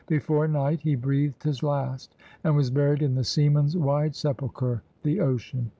[0.07, 5.19] Before night he breathed his last, and was buried in the seaman's wide sepulchre, the
[5.19, 5.69] Ocean.